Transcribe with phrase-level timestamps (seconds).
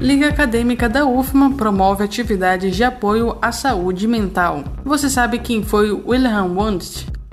[0.00, 4.62] Liga Acadêmica da UFMA promove atividades de apoio à saúde mental.
[4.84, 7.17] Você sabe quem foi Wilhelm Wundt?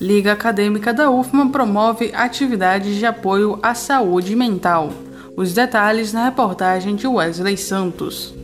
[0.00, 4.90] Liga Acadêmica da UFMA promove atividades de apoio à saúde mental.
[5.36, 8.34] Os detalhes na reportagem de Wesley Santos.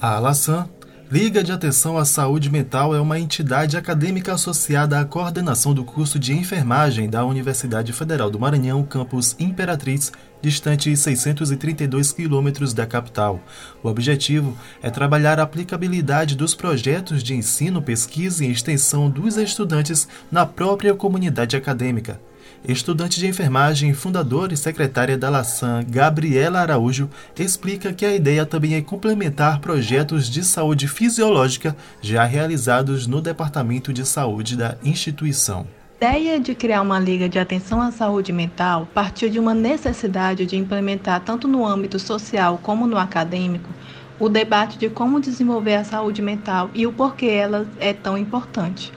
[0.00, 0.66] A Alassam,
[1.12, 6.18] Liga de Atenção à Saúde Mental, é uma entidade acadêmica associada à coordenação do curso
[6.18, 13.40] de enfermagem da Universidade Federal do Maranhão, campus Imperatriz, distante 632 quilômetros da capital.
[13.82, 20.08] O objetivo é trabalhar a aplicabilidade dos projetos de ensino, pesquisa e extensão dos estudantes
[20.30, 22.18] na própria comunidade acadêmica.
[22.66, 28.76] Estudante de enfermagem, fundadora e secretária da LASAN, Gabriela Araújo, explica que a ideia também
[28.76, 35.66] é complementar projetos de saúde fisiológica já realizados no Departamento de Saúde da instituição.
[36.00, 40.46] A ideia de criar uma liga de atenção à saúde mental partiu de uma necessidade
[40.46, 43.70] de implementar, tanto no âmbito social como no acadêmico,
[44.20, 48.92] o debate de como desenvolver a saúde mental e o porquê ela é tão importante.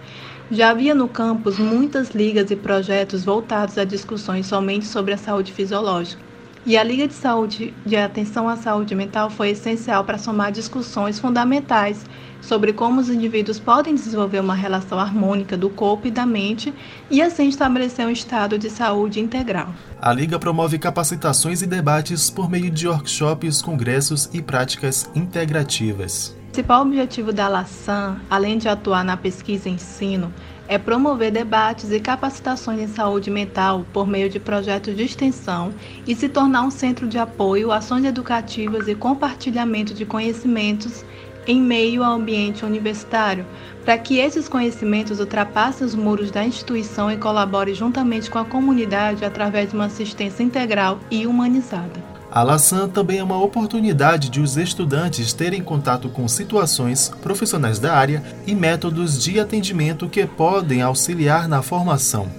[0.51, 5.51] Já havia no campus muitas ligas e projetos voltados a discussões somente sobre a saúde
[5.51, 6.21] fisiológica.
[6.67, 11.19] E a Liga de Saúde de Atenção à Saúde Mental foi essencial para somar discussões
[11.19, 12.03] fundamentais
[12.41, 16.73] sobre como os indivíduos podem desenvolver uma relação harmônica do corpo e da mente
[17.09, 19.73] e assim estabelecer um estado de saúde integral.
[19.99, 26.35] A Liga promove capacitações e debates por meio de workshops, congressos e práticas integrativas.
[26.55, 30.33] O principal objetivo da LASAN, além de atuar na pesquisa e ensino,
[30.69, 35.73] é promover debates e capacitações em saúde mental por meio de projetos de extensão
[36.07, 41.03] e se tornar um centro de apoio, ações educativas e compartilhamento de conhecimentos
[41.45, 43.45] em meio ao ambiente universitário,
[43.83, 49.25] para que esses conhecimentos ultrapassem os muros da instituição e colaborem juntamente com a comunidade
[49.25, 52.14] através de uma assistência integral e humanizada.
[52.35, 57.95] A LASAN também é uma oportunidade de os estudantes terem contato com situações, profissionais da
[57.95, 62.29] área e métodos de atendimento que podem auxiliar na formação.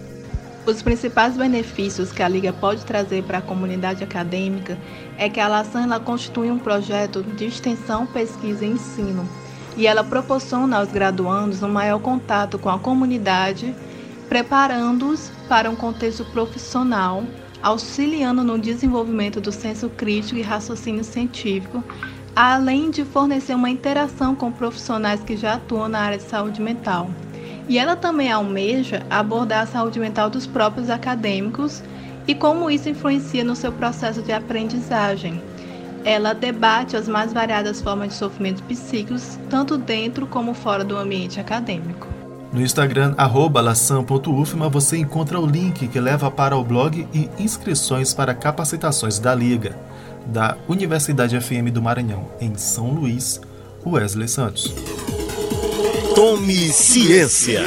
[0.66, 4.76] Os principais benefícios que a Liga pode trazer para a comunidade acadêmica
[5.16, 9.26] é que a LASAN ela constitui um projeto de extensão, pesquisa e ensino,
[9.78, 13.74] e ela proporciona aos graduandos um maior contato com a comunidade,
[14.28, 17.24] preparando-os para um contexto profissional
[17.62, 21.82] auxiliando no desenvolvimento do senso crítico e raciocínio científico,
[22.34, 27.10] além de fornecer uma interação com profissionais que já atuam na área de saúde mental.
[27.68, 31.82] E ela também almeja abordar a saúde mental dos próprios acadêmicos
[32.26, 35.42] e como isso influencia no seu processo de aprendizagem.
[36.04, 41.40] Ela debate as mais variadas formas de sofrimentos psíquicos, tanto dentro como fora do ambiente
[41.40, 42.15] acadêmico.
[42.56, 43.14] No Instagram,
[43.62, 49.34] laçam.ufma, você encontra o link que leva para o blog e inscrições para capacitações da
[49.34, 49.78] Liga,
[50.24, 53.42] da Universidade FM do Maranhão, em São Luís,
[53.84, 54.72] Wesley Santos.
[56.14, 57.60] Tome ciência!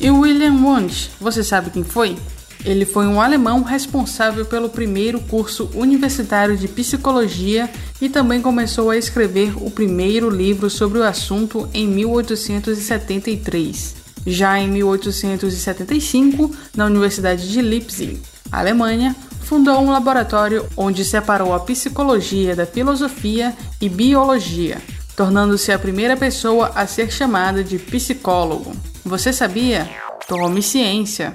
[0.00, 2.16] E William Wundt, você sabe quem foi?
[2.64, 7.68] Ele foi um alemão responsável pelo primeiro curso universitário de psicologia
[8.00, 13.96] e também começou a escrever o primeiro livro sobre o assunto em 1873.
[14.24, 22.54] Já em 1875, na Universidade de Leipzig, Alemanha, fundou um laboratório onde separou a psicologia
[22.54, 24.80] da filosofia e biologia,
[25.16, 28.72] tornando-se a primeira pessoa a ser chamada de psicólogo.
[29.04, 29.90] Você sabia?
[30.28, 31.34] Tome ciência!